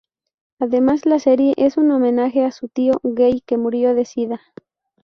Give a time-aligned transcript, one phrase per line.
[0.57, 4.41] Además la serie es un homenaje a su tío gay que murió de sida.